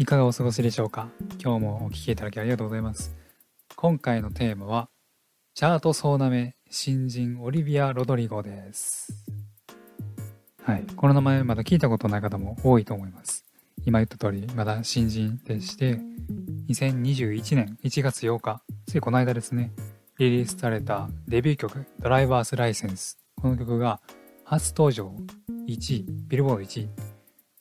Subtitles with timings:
[0.00, 1.08] いかがお過ごしでしょうか？
[1.42, 3.16] 今日もお聴きいただきありがとうございます。
[3.74, 4.88] 今回のテーマは、
[5.54, 9.26] チャート総なめ新人オリビア・ロドリゴです。
[10.62, 10.84] はい。
[10.94, 13.44] この名前まだ聞いたことない方も多いと思います。
[13.86, 15.98] 今言った通り、まだ新人でして、
[16.68, 19.72] 2021年1月8日、ついこの間ですね、
[20.20, 23.18] リリースされたデビュー曲、ドライバースライセンス。
[23.34, 24.00] この曲が
[24.44, 25.12] 初登場
[25.66, 26.88] 1位、ビルボード1位、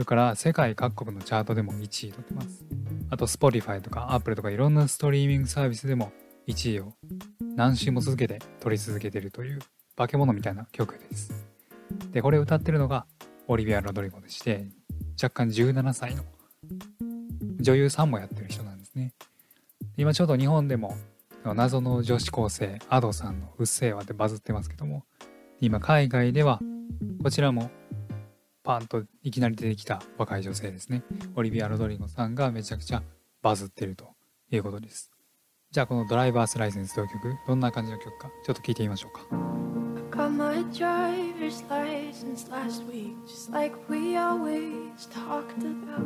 [0.00, 2.64] それから世界各国のチャートでも1位取ってます。
[3.10, 6.10] あと Spotify とか Apple とかいろんなストリーミングサービスでも
[6.48, 6.94] 1位を
[7.54, 9.58] 何週も続けて取り続けてるという
[9.96, 11.46] 化け物みたいな曲です。
[12.12, 13.04] で、これ歌ってるのが
[13.46, 14.68] オリビア・ロドリゴでして、
[15.22, 16.24] 若干17歳の
[17.60, 19.12] 女優さんもやってる人なんですね。
[19.98, 20.96] 今ちょうど日本でも
[21.44, 25.04] 謎の女子高生アドさんの「うっせぇわ」でバズってますけども
[25.60, 26.58] 今海外では
[27.22, 27.70] こちらも
[28.62, 31.02] パンといきなり出てきた若い女性ですね。
[31.34, 33.02] オリビア・ロドリゴさんがめちゃくちゃ
[33.42, 34.08] バズってると
[34.50, 35.10] いうことです。
[35.70, 39.60] じゃあこのドライバースライセンスという曲、どんな感じの曲かちょっと聞いてみましょうか。
[40.10, 46.02] Got my driver's license last week, just like we always talked about.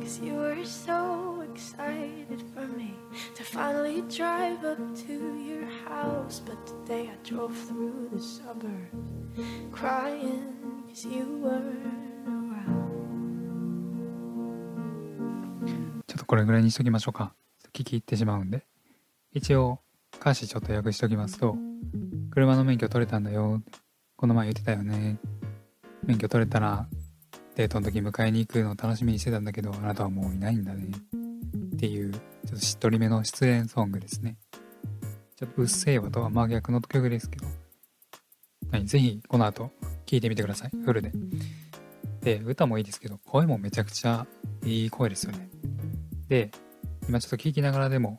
[0.00, 2.94] Cause you were so excited for me
[3.34, 5.12] to finally drive up to
[5.42, 6.40] your house.
[6.44, 8.92] But today I drove through the suburbs
[9.72, 10.57] crying
[10.94, 11.10] ちょ
[16.14, 17.34] っとこれぐらいにしときましょうか。
[17.74, 18.64] 聞き入ってしまうんで。
[19.32, 19.80] 一応
[20.16, 21.56] 歌詞ちょっと訳しときますと、
[22.30, 23.62] 車の免許取れたんだよ。
[24.16, 25.18] この前言ってたよね。
[26.04, 26.88] 免許取れたら
[27.54, 30.88] デートの時迎えに行くのを楽しみにしてたんだけど、あなたはもういないんだね。
[31.74, 34.38] っていう、ちょっとしっとりめの失恋ソングですね。
[35.36, 37.46] ちょっとうっせぇわとは真逆の曲ですけど、
[38.70, 39.70] はい、ぜひこの後
[40.08, 40.70] 聴いてみてください。
[40.84, 41.12] フルで。
[42.22, 44.26] で、歌もいいですけど、声もめちゃくちゃ
[44.64, 45.50] いい声ですよね。
[46.28, 46.50] で、
[47.06, 48.18] 今ちょっと聞きながらでも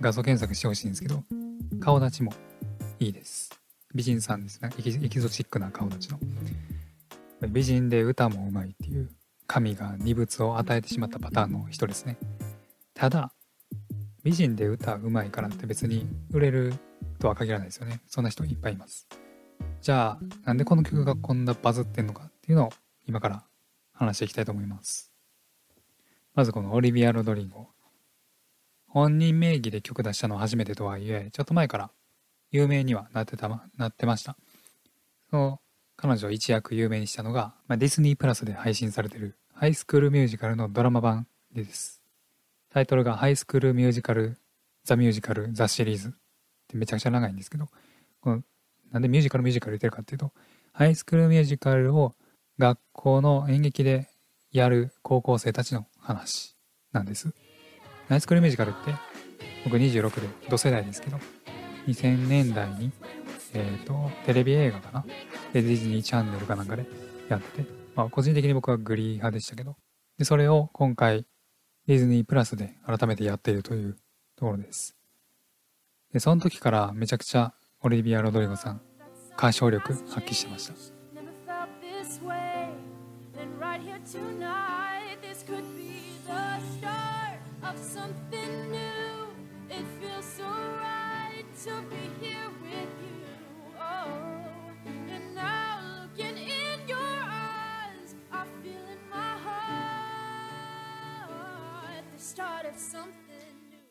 [0.00, 1.22] 画像検索してほしいんですけど、
[1.80, 2.32] 顔立ちも
[2.98, 3.50] いいです。
[3.94, 4.70] 美人さんですね。
[4.78, 6.18] エキエキゾチックな顔立ちの。
[7.48, 9.08] 美人で歌もうまいっていう
[9.46, 12.18] 神が二物を与えてしまったパターンの人ですね。
[12.94, 13.32] ただ、
[14.24, 16.74] 美人で歌うまいからって別に売れる
[17.20, 18.00] とは限らないですよね。
[18.08, 19.06] そんな人いっぱいいます。
[19.86, 22.70] じゃあ、なんでこの曲がこんなバズってんのかっていうのを
[23.06, 23.44] 今から
[23.92, 25.12] 話していきたいと思います。
[26.34, 27.68] まずこのオリビア・ロドリンゴ。
[28.88, 31.90] 本人名義で曲出したのは初めてとはいえ、ちょっと前から
[32.50, 34.36] 有名にはなってた、なってました。
[35.30, 35.60] その
[35.94, 42.02] 彼女を一躍有名にしたのが、まあ、ディズニープラスで配信されてるハイスクールミュージカルのドラマ版です。
[42.70, 44.36] タイトルがハイスクールミュージカル、
[44.82, 46.10] ザ・ミュージカル、ザ・シリーズっ
[46.66, 47.68] てめちゃくちゃ長いんですけど、
[48.20, 48.42] この
[48.92, 50.32] なんでミュージカルミュージカル言ってるかっていうと、
[50.72, 52.14] ハイスクールミュージカルを
[52.58, 54.08] 学校の演劇で
[54.52, 56.56] やる高校生たちの話
[56.92, 57.32] なんです。
[58.08, 58.94] ナイスクールミュージカルって
[59.64, 61.18] 僕26で同世代ですけど
[61.88, 62.92] 2000年代に、
[63.52, 65.04] えーと、テレビ映画かな？
[65.52, 66.86] でディズニーチャンネルかなんかで
[67.28, 67.64] やって、
[67.96, 69.76] まあ、個人的に僕はグリー派でしたけど
[70.18, 71.26] でそれを今回
[71.86, 73.96] ディズニープラスで改めてやっているという
[74.36, 74.96] ところです
[76.12, 77.54] でその時からめちゃくちゃ
[77.86, 78.80] オリビア・ロドリゴさん
[79.38, 80.74] 歌唱力発揮してました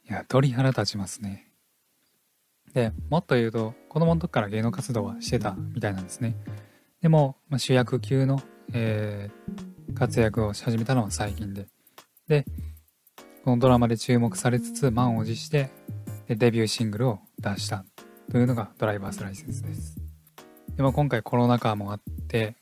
[0.08, 1.55] いや、鳥肌立ちますね。
[2.76, 6.36] で、もっと言うと、子供の時から芸能活動はしてたみたいなんですね。
[7.02, 8.42] でも、まあ、主役級の、
[8.74, 11.68] えー、活躍をし始めたのは最近で。
[12.28, 12.46] で、
[13.46, 15.70] このドラマで注目されつつ満を持して
[16.28, 17.86] でデビューシングルを出した
[18.32, 19.98] というのがドライバースライセンスです。
[20.76, 22.56] でも今回コロナ禍もあって、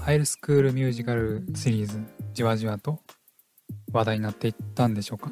[0.00, 2.02] ハイルスクールミュージカルシリーズ
[2.32, 3.00] じわじわと
[3.92, 5.30] 話題になっていったんでしょうか。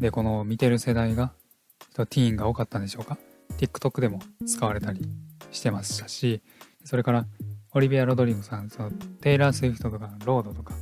[0.00, 1.32] で、この見てる世代が、
[1.94, 3.18] ティーンが多かったんでしょうか。
[3.56, 5.06] TikTok でも使われたり
[5.50, 6.42] してましたし、
[6.84, 7.26] それから
[7.72, 8.90] オリビア・ロドリゴさん、その
[9.20, 10.74] テイラー・スウィフトとかロードとか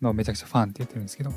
[0.00, 1.32] のめちゃくちゃファンって言ってるんですけど、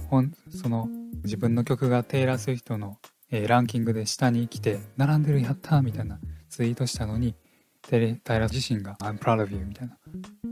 [0.50, 0.88] その
[1.24, 2.98] 自分の曲がテイラー・スウィフトの、
[3.31, 6.19] えー、ランキングで下に来て、並んでるやったーみたいな
[6.50, 7.36] ツイートしたのに、
[7.81, 9.98] テレタイラー自身が I'm proud of you みたいな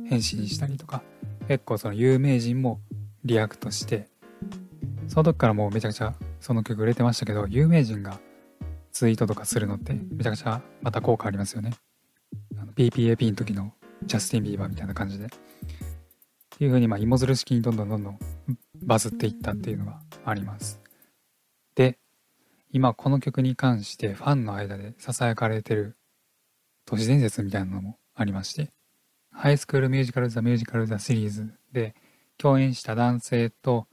[0.10, 1.04] 返信したりとか、
[1.48, 2.80] 結構その有名人も
[3.24, 4.08] react して、
[5.08, 8.20] その時からもうめちゃくちゃその曲売れてましたけど、有名人が
[9.00, 11.72] ツイートとかするのってめちゃくちゃまた効果ありますよね。
[12.76, 13.72] PPAP の時の
[14.04, 15.26] ジャスティン・ビーバーみたいな感じで。
[15.26, 18.20] っていう風にまあ芋づる式にどんどんどんどん
[18.84, 20.82] バズっていったっていうのがあります
[21.76, 21.98] で
[22.70, 25.96] 今この曲に関してファンの間で囁かれてる
[26.86, 28.72] 都市伝説みたいなのもありまして
[29.32, 31.96] ハイスクールミュージカル・ザ・ミュージカル・ザ・シリーズで
[32.38, 33.88] 共演した男性と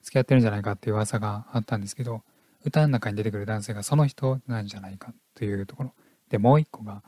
[0.00, 2.22] 付き合ってるんじゃないかっていう噂があったんですけど
[2.66, 5.94] 歌の中に出てくる男性がその人なんじゃないかというところ。
[6.28, 7.04] でもう一個が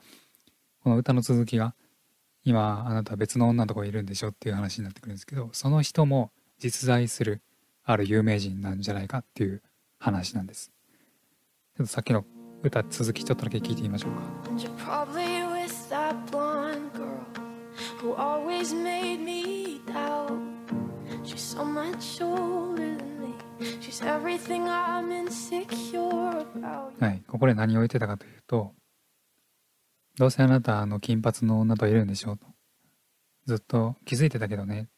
[0.85, 1.75] この歌の続きが
[2.45, 7.43] 今あなたは別の女のとこいるんでしょっていう話になってくるんですけどその人も実在する
[7.83, 9.61] ある有名人なんじゃないかっていう
[9.99, 10.71] 話なんです。
[11.77, 12.25] ちょっとさっきの
[12.63, 14.23] 歌続きちょっとだけ聞いてみましょうか
[27.01, 28.73] はいここで何を言ってたかというと
[30.19, 32.47] どうせあなたあの金髪の女といるんでしょうと。
[33.47, 34.89] ずっと気づいてたけどね。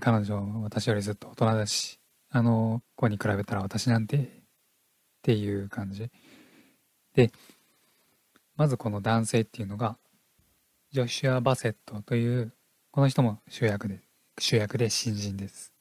[0.00, 2.00] 彼女私よりずっと大人だし、
[2.30, 4.20] あの子に比べたら私なんてっ
[5.22, 6.10] ていう感じ。
[7.14, 7.30] で、
[8.56, 9.96] まずこの男性っていうのが、
[10.90, 12.52] ジョシュア・バセットという、
[12.90, 14.00] この人も主役で、
[14.40, 15.75] 主役で新人です。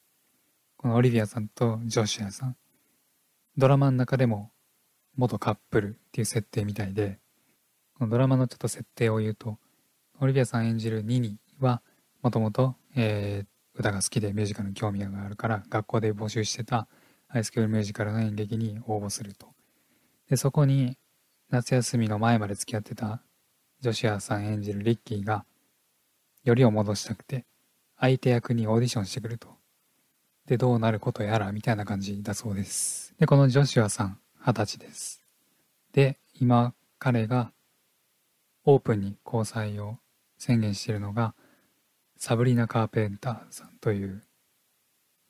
[0.86, 2.56] このオリビアさんとジョシュアさん。
[3.58, 4.52] ドラマの中でも
[5.18, 7.18] 元カップルっていう設定みたいで、
[7.98, 9.58] このドラマのちょっと設定を言うと、
[10.22, 11.82] オリビアさん演じるニニは、
[12.22, 16.88] もともと、え、歌が好きでミュージカルに興味があるから、学校で募集してた
[17.30, 19.48] ハイスクールミュージカルの演劇に応募すると。
[20.30, 21.00] で、そこに、
[21.50, 23.24] 夏休みの前まで付き合ってた
[23.80, 25.46] ジョシュアさん演じるリッキーが、
[26.44, 27.48] よりを戻したくて、
[27.98, 29.65] 相手役にオーディションしてくると。
[30.48, 33.14] で、どうなることやら、みたいな感じだそうです。
[33.20, 35.22] で、このジョシュアさん、二十歳です。
[35.92, 37.52] で、今、彼が
[38.66, 39.98] オープンに交際を
[40.38, 41.36] 宣言しているのが
[42.18, 44.24] サブリナ・カーペンターさんという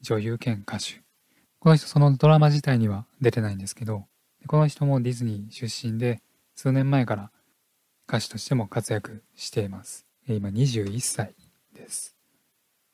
[0.02, 1.02] 女優兼歌手
[1.60, 4.06] この人そのドラマ自体には出てないんですけど
[4.48, 6.22] この人もディズニー出身で
[6.56, 7.32] 数年前から
[8.08, 11.36] 歌手としても活躍しています今21歳
[11.74, 12.16] です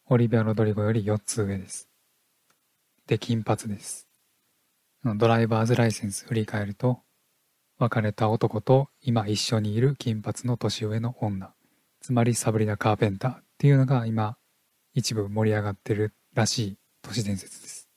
[0.08, 1.91] オリビア・ロドリゴより4つ上です
[3.08, 4.08] で金髪です。
[5.04, 7.00] ドライバーズライセンス振り返ると
[7.80, 11.54] 別れた男と今一緒にいる金髪の年上の女。
[12.00, 14.38] つまりサブリナ・カーペンターっていうのが今
[14.94, 17.90] 一部盛り上がってるらしい都市伝説です。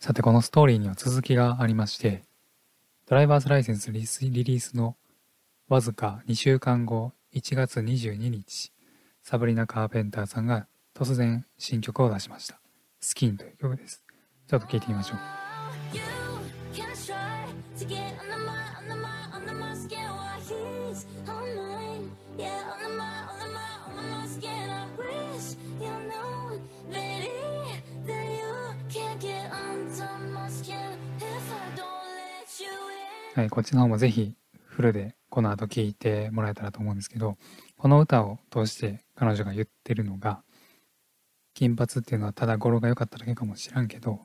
[0.00, 2.22] さてこのストーリーには続きがありまして
[3.06, 4.96] ドライバーズライセンスリリースの
[5.68, 8.72] わずか2週間後1月22日
[9.22, 12.60] サブリナ・カーペンターさんが突然新曲を出しました
[13.00, 14.04] 「スキン」という曲です。
[14.46, 15.18] ちょっと聴いてみましょう。
[33.34, 34.34] はい、こっちの方もぜひ
[34.64, 37.36] フルでこの後聴いてもらえたらと思うんですけど、
[37.76, 40.42] この歌を通して彼女が言ってるのが、
[41.58, 44.20] 金髪っていうのはただ語呂が良かっただけかもしらんけど、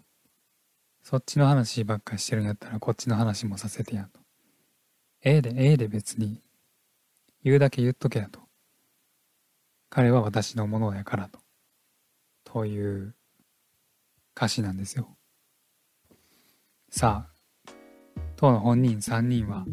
[1.02, 4.20] そっちの話ばっかしてるんやったらこっちの話もさせてやと。
[5.24, 6.44] ええで、ええで別に
[7.44, 8.40] 言うだけ言っとけやと。
[9.90, 11.40] 彼は私のものやからと。
[12.44, 13.16] という
[14.38, 15.18] 歌詞なんですよ。
[16.92, 17.26] さ
[17.66, 17.74] あ、
[18.36, 19.66] 当の本人3人は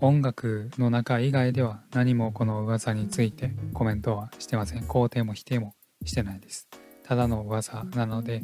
[0.00, 6.68] 音楽の中以外では何もこの噂についてコメントはしてません肯定も否定もしてないです。
[7.02, 8.42] ただの噂なので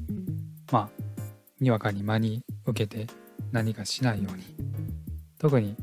[0.73, 1.05] まあ
[1.61, 3.13] にわかに真に受けて
[3.53, 4.45] 何かしないように。
[5.39, 5.77] 特に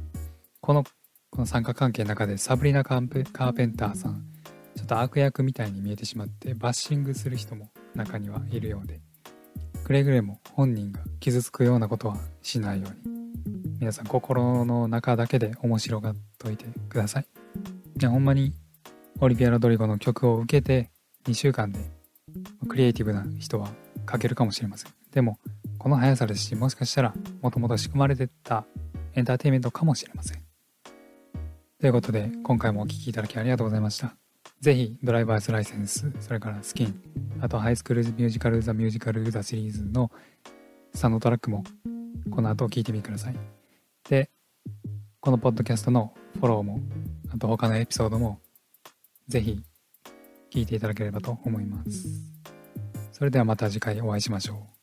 [0.62, 0.84] この
[1.30, 4.26] この参加関係の中でサブリナ・カーペンターさん
[4.76, 9.02] ちょっと悪役みたいに見えてしまってバッシングする人も中にはいるようで
[9.84, 13.22] くれぐれも本人が傷つくようなことはしないように。
[13.80, 17.26] 皆さん心の中だけで面白がっといてください。
[18.00, 18.54] いやほんまに
[19.20, 20.92] オリビア・ロドリゴの曲を受けて
[21.26, 21.80] 2週間で
[22.68, 23.70] クリエイティブな人は
[24.10, 24.92] 書けるかもしれません。
[25.12, 25.38] でも
[25.78, 28.66] この速さですしもしかしたらもともと仕組まれてた
[29.14, 30.44] エンターテインメントかもしれません。
[31.80, 34.16] ということで今回もお聴きいただきありがとうございました。
[34.60, 37.02] ぜひドライバーズライセンス、それからスキン、
[37.40, 40.12] あとハイスクールミュージカル・ザ・ミュージカル・ザ・シリーズの
[40.94, 41.64] サウンドトラックも
[42.30, 43.36] この後聴いてみてください。
[44.08, 44.30] で、
[45.20, 46.80] このポッドキャストのフォローも、
[47.34, 48.40] あと他のエピソードも、
[49.28, 49.64] ぜひ
[50.52, 52.08] 聞いていただければと思います。
[53.12, 54.81] それではまた次回お会いしましょう。